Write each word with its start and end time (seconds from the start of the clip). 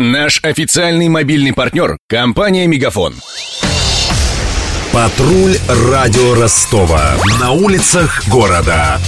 Наш 0.00 0.40
официальный 0.42 1.08
мобильный 1.08 1.52
партнер– 1.52 1.96
компания 2.08 2.66
«Мегафон». 2.66 3.14
Патруль 4.92 5.56
радио 5.68 6.34
Ростова. 6.34 7.14
На 7.38 7.52
улицах 7.52 8.26
города. 8.26 9.00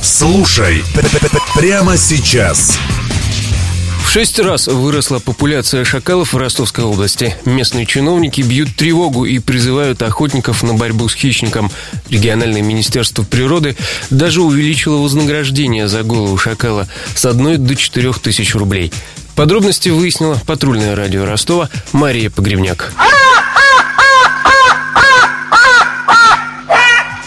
Слушай 0.00 0.84
прямо 1.56 1.96
сейчас. 1.96 2.78
В 4.04 4.12
шесть 4.12 4.38
раз 4.38 4.68
выросла 4.68 5.18
популяция 5.18 5.84
шакалов 5.84 6.34
в 6.34 6.36
Ростовской 6.36 6.84
области. 6.84 7.34
Местные 7.44 7.84
чиновники 7.84 8.42
бьют 8.42 8.74
тревогу 8.76 9.24
и 9.24 9.40
призывают 9.40 10.02
охотников 10.02 10.62
на 10.62 10.74
борьбу 10.74 11.08
с 11.08 11.14
хищником. 11.14 11.68
Региональное 12.08 12.62
министерство 12.62 13.24
природы 13.24 13.76
даже 14.10 14.40
увеличило 14.40 14.98
вознаграждение 14.98 15.88
за 15.88 16.04
голову 16.04 16.36
шакала 16.38 16.86
с 17.14 17.24
одной 17.24 17.56
до 17.56 17.74
четырех 17.74 18.20
тысяч 18.20 18.54
рублей. 18.54 18.92
Подробности 19.36 19.88
выяснила 19.88 20.38
патрульное 20.46 20.94
радио 20.94 21.24
Ростова 21.24 21.68
Мария 21.92 22.30
Погребняк. 22.30 22.92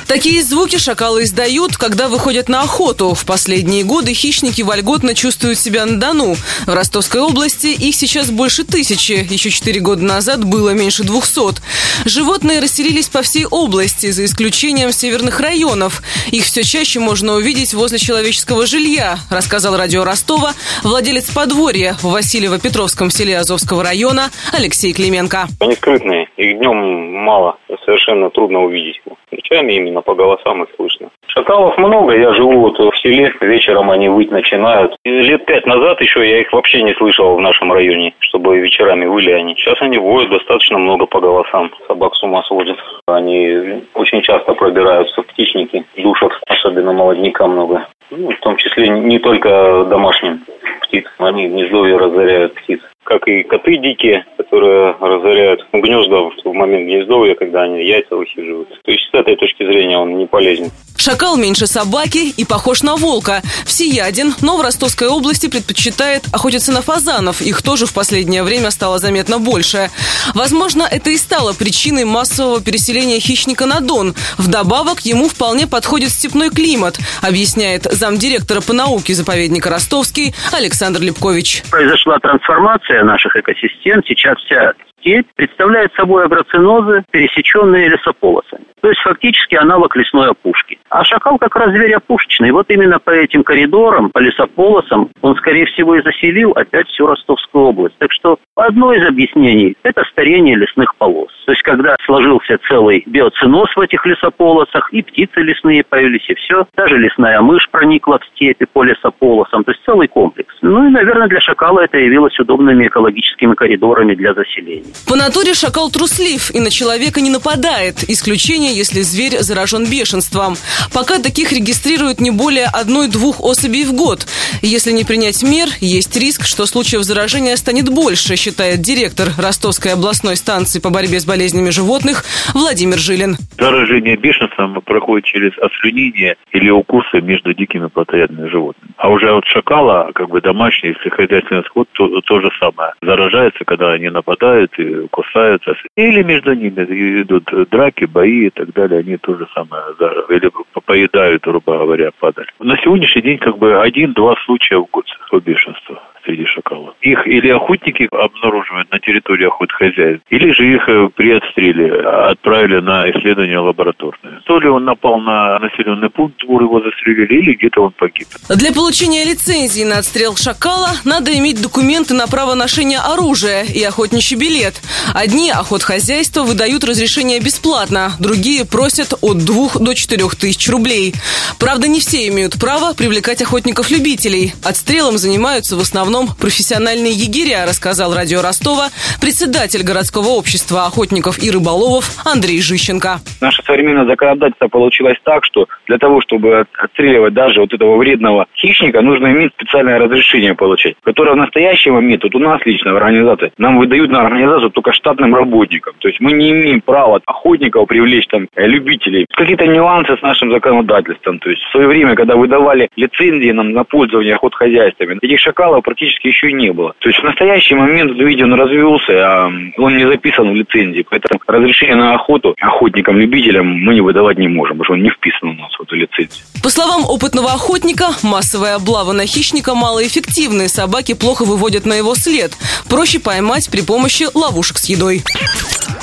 Такие 0.08 0.44
звуки 0.44 0.78
шакалы 0.78 1.24
издают, 1.24 1.78
когда 1.78 2.08
выходят 2.08 2.50
на 2.50 2.62
охоту. 2.62 3.14
В 3.14 3.26
последние 3.26 3.84
годы 3.84 4.14
хищники 4.14 4.62
вольготно 4.62 5.16
чувствуют 5.16 5.60
себя 5.60 5.86
на 5.86 6.00
Дону. 6.00 6.36
В 6.66 6.74
Ростовской 6.74 7.22
области 7.22 7.68
их 7.68 7.96
сейчас 7.96 8.30
больше 8.30 8.64
тысячи. 8.64 9.26
Еще 9.30 9.50
четыре 9.50 9.80
года 9.80 10.04
назад 10.04 10.44
было 10.44 10.72
меньше 10.72 11.04
двухсот. 11.04 11.62
Животные 12.06 12.60
расселились 12.60 13.10
по 13.10 13.22
всей 13.22 13.46
области, 13.46 14.12
за 14.12 14.26
исключением 14.26 14.92
северных 14.92 15.40
районов. 15.40 16.02
Их 16.32 16.46
все 16.46 16.64
чаще 16.64 17.00
можно 17.00 17.34
увидеть 17.34 17.74
возле 17.74 17.98
человеческого 17.98 18.66
жилья, 18.66 19.18
рассказал 19.30 19.78
радио 19.78 20.04
Ростова 20.04 20.54
владелец 20.84 21.30
подворья 21.32 21.96
в 22.02 22.16
Васильево-Петровском 22.16 23.10
селе 23.10 23.38
Азовского 23.38 23.84
района 23.84 24.30
Алексей 24.52 24.94
Клименко. 24.94 25.48
Они 25.60 25.76
скрытные, 25.76 26.28
их 26.38 26.58
днем 26.58 27.14
мало, 27.24 27.58
совершенно 27.86 28.30
трудно 28.30 28.60
увидеть. 28.60 29.02
Ночами 29.32 29.78
именно 29.94 30.02
по 30.02 30.16
голосам 30.16 30.64
их 30.64 30.70
слышно. 30.76 31.10
Шакалов 31.28 31.78
много, 31.78 32.16
я 32.18 32.34
живу 32.34 32.60
вот 32.60 32.80
в 32.80 32.98
селе, 32.98 33.34
вечером 33.42 33.92
они 33.92 34.10
выть 34.10 34.32
начинают. 34.32 34.96
И 35.06 35.10
лет 35.10 35.46
пять 35.46 35.66
назад 35.66 36.02
еще 36.02 36.28
я 36.28 36.42
их 36.42 36.52
вообще 36.52 36.82
не 36.82 36.94
слышал 36.96 37.36
в 37.36 37.42
нашем 37.42 37.72
районе, 37.72 38.14
чтобы 38.20 38.58
вечерами 38.58 39.06
выли 39.06 39.32
они. 39.32 39.56
Сейчас 39.56 39.82
они 39.82 39.98
воют 39.98 40.32
достаточно 40.32 40.78
много 40.78 41.06
по 41.06 41.20
голосам, 41.20 41.72
собак 41.88 42.16
с 42.16 42.24
ума 42.24 42.44
сводят. 42.44 42.78
Они 43.08 43.84
очень 43.94 44.22
часто 44.22 44.54
пробираются 44.54 45.22
в 45.22 45.28
птичники, 45.28 45.86
душат, 45.98 46.32
особенно 46.48 46.94
молодняка 46.94 47.48
много. 47.48 47.88
Ну, 48.12 48.32
в 48.32 48.40
том 48.40 48.58
числе 48.58 48.90
не 48.90 49.20
только 49.20 49.86
домашним 49.86 50.42
птиц, 50.82 51.06
они 51.18 51.48
гнездовье 51.48 51.98
разоряют 51.98 52.54
птиц 52.56 52.80
как 53.04 53.28
и 53.28 53.44
коты 53.44 53.78
дикие, 53.78 54.26
которые 54.38 54.96
разоряют 55.00 55.66
гнезда 55.72 56.30
в 56.44 56.54
момент 56.54 56.86
гнездовья, 56.86 57.36
когда 57.36 57.64
они 57.64 57.86
яйца 57.86 58.16
высиживают. 58.16 58.70
То 58.84 58.92
есть 58.92 59.10
с 59.10 59.14
этой 59.14 59.36
точки 59.36 59.64
зрения 59.64 59.98
он 59.98 60.18
не 60.18 60.26
полезен. 60.26 60.68
Шакал 60.98 61.38
меньше 61.38 61.68
собаки 61.68 62.34
и 62.38 62.46
похож 62.46 62.82
на 62.84 62.96
волка. 62.96 63.42
Всеяден, 63.66 64.34
но 64.42 64.58
в 64.58 64.62
Ростовской 64.62 65.08
области 65.08 65.48
предпочитает 65.48 66.24
охотиться 66.32 66.72
на 66.72 66.82
фазанов. 66.82 67.42
Их 67.42 67.62
тоже 67.62 67.86
в 67.86 67.94
последнее 67.94 68.44
время 68.44 68.72
стало 68.72 69.00
заметно 69.00 69.40
больше. 69.40 69.90
Возможно, 70.34 70.88
это 70.90 71.10
и 71.10 71.18
стало 71.18 71.54
причиной 71.54 72.06
массового 72.06 72.62
переселения 72.62 73.20
хищника 73.20 73.66
на 73.66 73.80
Дон. 73.80 74.16
Вдобавок, 74.38 75.02
ему 75.02 75.28
вполне 75.28 75.68
подходит 75.68 76.10
степной 76.10 76.50
климат, 76.50 76.98
объясняет 77.22 77.84
замдиректора 77.84 78.62
по 78.62 78.74
науке 78.74 79.14
заповедника 79.14 79.70
Ростовский 79.70 80.34
Александр 80.52 81.02
Лепкович. 81.02 81.64
Произошла 81.70 82.20
трансформация 82.20 83.04
наших 83.04 83.36
экосистем. 83.36 84.02
Сейчас 84.08 84.38
вся 84.46 84.74
степь 85.04 85.28
представляет 85.36 85.94
собой 85.96 86.26
агроцинозы, 86.26 87.04
пересеченные 87.12 87.90
лесополосами. 87.90 88.64
То 88.82 88.90
есть 88.90 89.02
фактически 89.02 89.56
аналог 89.56 89.96
лесной 89.96 90.30
опушки. 90.30 90.80
А 90.94 91.04
шакал 91.04 91.40
как 91.40 91.56
раз 91.56 91.72
зверь 91.72 91.96
опушечный. 91.96 92.52
Вот 92.52 92.70
именно 92.70 93.00
по 93.00 93.10
этим 93.10 93.44
коридорам, 93.44 94.12
по 94.12 94.20
лесополосам 94.20 95.10
он, 95.24 95.36
скорее 95.38 95.66
всего, 95.66 95.96
и 95.96 96.04
заселил 96.04 96.52
опять 96.52 96.88
всю 96.90 97.08
Ростовскую 97.08 97.66
область. 97.66 97.98
Так 97.98 98.12
что 98.12 98.38
одно 98.56 98.94
из 98.94 99.06
объяснений– 99.08 99.76
это 99.84 100.04
старение 100.12 100.56
лесных 100.56 100.96
полос. 100.98 101.32
То 101.46 101.52
есть 101.52 101.64
когда 101.64 101.96
сложился 102.06 102.58
целый 102.68 103.04
биоциноз 103.06 103.70
в 103.76 103.80
этих 103.80 104.06
лесополосах, 104.06 104.94
и 104.94 105.02
птицы 105.02 105.42
лесные 105.42 105.84
появились, 105.84 106.30
и 106.30 106.36
все. 106.36 106.66
Даже 106.76 106.98
лесная 106.98 107.42
мышь 107.42 107.68
проникла 107.70 108.20
в 108.20 108.26
степи 108.36 108.66
по 108.72 108.84
лесополосам. 108.84 109.64
То 109.64 109.72
есть 109.72 109.84
целый 109.86 110.08
комплекс. 110.08 110.54
Ну 110.62 110.88
и, 110.88 110.92
наверное, 110.92 111.28
для 111.28 111.42
шакала 111.42 111.82
это 111.82 111.98
явилось 111.98 112.38
удобными 112.40 112.88
экологическими 112.88 113.56
коридорами 113.56 114.16
для 114.16 114.34
заселения. 114.34 114.94
По 115.08 115.16
натуре 115.16 115.54
шакал 115.54 115.90
труслив 115.90 116.52
и 116.52 116.60
на 116.60 116.70
человека 116.70 117.22
не 117.22 117.30
нападает. 117.30 118.04
Исключение, 118.08 118.74
если 118.74 119.02
зверь 119.02 119.40
заражен 119.40 119.86
бешенством. 119.90 120.56
Пока 120.94 121.20
таких 121.20 121.52
регистрируют 121.52 122.22
не 122.22 122.32
более 122.32 122.68
одной-двух 122.68 123.42
особей 123.42 123.86
в 123.86 123.94
год. 123.94 124.26
Если 124.62 124.92
не 124.92 125.04
принять 125.04 125.44
мер, 125.44 125.68
есть 125.80 126.16
риск, 126.16 126.46
что 126.46 126.66
случаев 126.66 127.04
заражения 127.04 127.56
станет 127.56 127.90
больше, 127.90 128.36
считает 128.44 128.82
директор 128.82 129.28
Ростовской 129.40 129.94
областной 129.94 130.36
станции 130.36 130.82
по 130.84 130.92
борьбе 130.92 131.20
с 131.20 131.26
болезнями 131.26 131.70
животных 131.70 132.24
Владимир 132.54 132.98
Жилин. 132.98 133.38
Заражение 133.58 134.18
бешенством 134.18 134.82
проходит 134.82 135.24
через 135.26 135.58
ослюнение 135.60 136.36
или 136.52 136.70
укусы 136.70 137.22
между 137.22 137.54
дикими 137.54 137.88
плотоядными 137.88 138.50
животными. 138.50 138.92
А 138.98 139.10
уже 139.10 139.32
от 139.32 139.46
шакала, 139.46 140.12
как 140.14 140.28
бы 140.30 140.42
домашний, 140.42 140.94
хозяйственный 141.10 141.64
скот, 141.64 141.88
то, 141.94 142.20
то 142.20 142.42
же 142.42 142.50
самое. 142.60 142.92
Заражается, 143.02 143.64
когда 143.64 143.94
они 143.94 144.10
нападают 144.10 144.78
и 144.78 145.08
кусаются. 145.08 145.76
Или 145.96 146.22
между 146.24 146.54
ними 146.54 146.84
идут 147.22 147.50
драки, 147.72 148.04
бои 148.04 148.48
и 148.48 148.50
так 148.50 148.74
далее. 148.74 149.00
Они 149.00 149.16
то 149.16 149.36
же 149.38 149.48
самое. 149.56 149.84
Или 150.30 150.52
поедают, 150.86 151.44
грубо 151.44 151.78
говоря, 151.78 152.12
падаль. 152.20 152.48
На 152.60 152.76
сегодняшний 152.84 153.22
день 153.22 153.38
как 153.38 153.58
бы 153.58 153.80
один-два 153.82 154.36
случая 154.46 154.80
в 154.80 154.88
год 154.92 155.06
по 155.30 155.40
бешенству 155.40 155.98
среди 156.34 156.46
шакалов. 156.46 156.96
Их 157.02 157.28
или 157.28 157.50
охотники 157.50 158.08
обнаруживают 158.12 158.92
на 158.92 159.00
территории 159.00 159.48
охот 159.48 159.72
хозяев, 159.72 160.22
или 160.30 160.52
же 160.52 160.74
их 160.74 160.90
э, 160.90 161.10
при 161.16 161.32
отстреле 161.32 161.94
отправили 162.32 162.80
на 162.80 163.10
исследование 163.12 163.60
лабораторное. 163.60 164.42
То 164.46 164.60
ли 164.60 164.68
он 164.68 164.86
напал 164.86 165.20
на 165.20 165.60
населенный 165.60 166.10
пункт, 166.10 166.40
двор 166.40 166.64
его 166.64 166.82
застрелили, 166.82 167.42
или 167.42 167.54
где-то 167.54 167.84
он 167.84 167.92
погиб. 167.92 168.28
Для 168.50 168.72
получения 168.72 169.24
лицензии 169.24 169.84
на 169.84 170.00
отстрел 170.00 170.36
шакала 170.36 170.90
надо 171.06 171.38
иметь 171.38 171.62
документы 171.62 172.14
на 172.14 172.28
право 172.28 172.56
ношения 172.56 173.00
оружия 173.00 173.64
и 173.64 173.84
охотничий 173.84 174.38
билет. 174.38 174.82
Одни 175.14 175.52
охотхозяйства 175.52 176.44
выдают 176.44 176.84
разрешение 176.84 177.40
бесплатно, 177.40 178.12
другие 178.20 178.66
просят 178.66 179.14
от 179.22 179.38
двух 179.46 179.80
до 179.80 179.94
четырех 179.94 180.36
тысяч 180.36 180.68
рублей. 180.70 181.14
Правда, 181.60 181.88
не 181.88 182.00
все 182.00 182.28
имеют 182.28 182.60
право 182.60 182.94
привлекать 182.94 183.42
охотников-любителей. 183.42 184.54
Отстрелом 184.64 185.18
занимаются 185.18 185.76
в 185.76 185.80
основном 185.80 186.23
профессиональные 186.40 187.12
егеря, 187.14 187.66
рассказал 187.66 188.14
радио 188.14 188.42
Ростова 188.42 188.90
председатель 189.22 189.84
городского 189.84 190.30
общества 190.30 190.86
охотников 190.86 191.42
и 191.42 191.52
рыболовов 191.52 192.22
Андрей 192.26 192.62
Жищенко. 192.62 193.20
Наше 193.42 193.64
современное 193.64 194.06
законодательство 194.06 194.68
получилось 194.68 195.18
так, 195.24 195.46
что 195.46 195.68
для 195.88 195.98
того, 195.98 196.22
чтобы 196.22 196.66
отстреливать 196.78 197.34
даже 197.34 197.62
вот 197.62 197.74
этого 197.74 197.98
вредного 197.98 198.46
хищника, 198.56 199.02
нужно 199.02 199.28
иметь 199.28 199.52
специальное 199.54 200.00
разрешение 200.00 200.56
получать, 200.56 200.96
которое 201.04 201.34
в 201.34 201.38
настоящий 201.38 201.92
момент, 201.92 202.24
вот 202.24 202.36
у 202.36 202.40
нас 202.40 202.62
лично 202.66 202.94
в 202.94 202.98
организации, 202.98 203.52
нам 203.58 203.78
выдают 203.78 204.12
на 204.12 204.22
организацию 204.22 204.72
только 204.72 204.94
штатным 204.94 205.36
работникам. 205.36 205.94
То 206.00 206.08
есть 206.08 206.20
мы 206.20 206.34
не 206.34 206.52
имеем 206.52 206.82
права 206.82 207.20
охотников 207.26 207.88
привлечь 207.88 208.28
там 208.28 208.48
э, 208.56 208.68
любителей. 208.68 209.26
Какие-то 209.36 209.66
нюансы 209.66 210.16
с 210.18 210.22
нашим 210.22 210.52
законодательством. 210.52 211.40
То 211.40 211.50
есть 211.50 211.62
в 211.64 211.72
свое 211.72 211.88
время, 211.88 212.16
когда 212.16 212.36
выдавали 212.36 212.90
лицензии 212.96 213.52
нам 213.52 213.72
на 213.72 213.84
пользование 213.84 214.36
охотхозяйствами, 214.36 215.18
этих 215.22 215.40
шакалов 215.40 215.84
практически 215.84 216.13
еще 216.24 216.50
и 216.50 216.54
не 216.54 216.72
было. 216.72 216.94
То 217.00 217.10
есть 217.10 217.20
в 217.20 217.24
настоящий 217.24 217.76
момент 217.76 218.18
видео 218.18 218.46
он 218.46 218.54
развелся, 218.54 219.14
а 219.14 219.52
он 219.78 219.98
не 219.98 220.06
записан 220.06 220.52
в 220.52 220.56
лицензии. 220.56 221.06
Поэтому 221.10 221.40
разрешение 221.48 221.96
на 221.96 222.14
охоту 222.16 222.56
охотникам-любителям 222.60 223.68
мы 223.68 223.94
не 223.94 224.02
выдавать 224.02 224.38
не 224.38 224.48
можем, 224.48 224.78
потому 224.78 224.86
что 224.86 224.94
он 224.94 225.04
не 225.04 225.10
вписан 225.10 225.50
у 225.50 225.54
нас 225.54 225.72
в 225.78 225.82
эту 225.82 225.96
лицензию. 225.96 226.46
По 226.62 226.70
словам 226.70 227.06
опытного 227.06 227.52
охотника, 227.52 228.08
массовая 228.24 228.76
облава 228.76 229.12
на 229.12 229.26
хищника 229.26 229.76
малоэффективны. 229.76 230.68
Собаки 230.68 231.14
плохо 231.14 231.46
выводят 231.46 231.86
на 231.86 231.94
его 231.94 232.16
след. 232.16 232.52
Проще 232.90 233.20
поймать 233.20 233.70
при 233.70 233.82
помощи 233.82 234.26
ловушек 234.34 234.78
с 234.78 234.90
едой. 234.90 235.22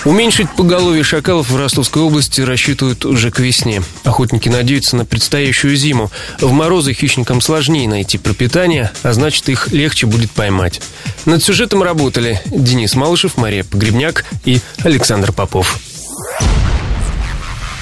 Уменьшить 0.04 0.48
поголовье 0.56 1.02
шакалов 1.02 1.50
в 1.50 1.56
Ростовской 1.56 2.02
области 2.02 2.40
рассчитывают 2.40 3.04
уже 3.04 3.30
к 3.30 3.38
весне. 3.38 3.82
Охотники 4.04 4.48
надеются 4.48 4.96
на 4.96 5.04
предстоящую 5.04 5.76
зиму. 5.76 6.10
В 6.40 6.52
морозы 6.52 6.94
хищникам 6.94 7.40
сложнее 7.42 7.88
найти 7.88 8.16
пропитание, 8.16 8.90
а 9.02 9.12
значит 9.12 9.48
их 9.50 9.68
легче 9.72 10.06
будет 10.06 10.30
поймать. 10.30 10.80
Над 11.26 11.42
сюжетом 11.42 11.82
работали 11.82 12.40
Денис 12.46 12.94
Малышев, 12.94 13.36
Мария 13.36 13.62
Погребняк 13.62 14.24
и 14.44 14.60
Александр 14.82 15.32
Попов. 15.32 15.78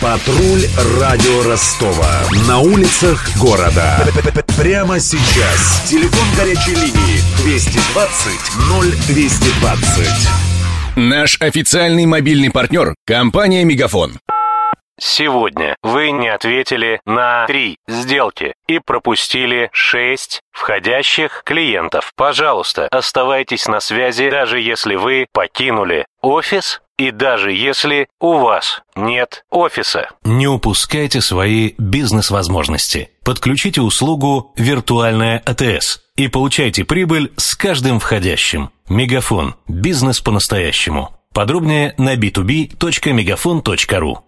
Патруль 0.00 0.64
радио 1.00 1.42
Ростова. 1.44 2.20
На 2.46 2.60
улицах 2.60 3.28
города. 3.36 4.06
Прямо 4.56 5.00
сейчас. 5.00 5.82
Телефон 5.88 6.26
горячей 6.36 6.74
линии 6.74 7.20
220 7.42 9.02
0220. 9.10 10.57
Наш 11.00 11.40
официальный 11.40 12.06
мобильный 12.06 12.50
партнер– 12.50 12.96
компания 13.06 13.62
«Мегафон». 13.62 14.18
Сегодня 15.00 15.76
вы 15.80 16.10
не 16.10 16.26
ответили 16.26 17.00
на 17.06 17.46
три 17.46 17.76
сделки 17.86 18.54
и 18.66 18.80
пропустили 18.80 19.70
шесть 19.72 20.40
входящих 20.50 21.42
клиентов. 21.44 22.10
Пожалуйста, 22.16 22.88
оставайтесь 22.90 23.68
на 23.68 23.78
связи, 23.78 24.28
даже 24.28 24.58
если 24.58 24.96
вы 24.96 25.26
покинули 25.32 26.04
офис 26.20 26.80
и 26.98 27.12
даже 27.12 27.52
если 27.52 28.08
у 28.18 28.38
вас 28.38 28.82
нет 28.96 29.44
офиса. 29.52 30.08
Не 30.24 30.48
упускайте 30.48 31.20
свои 31.20 31.74
бизнес-возможности. 31.78 33.10
Подключите 33.24 33.82
услугу 33.82 34.52
«Виртуальная 34.56 35.40
АТС» 35.46 36.07
и 36.18 36.28
получайте 36.28 36.84
прибыль 36.84 37.32
с 37.36 37.54
каждым 37.54 38.00
входящим. 38.00 38.70
Мегафон. 38.88 39.54
Бизнес 39.68 40.20
по-настоящему. 40.20 41.14
Подробнее 41.32 41.94
на 41.96 42.16
b2b.мегафон.ру 42.16 44.24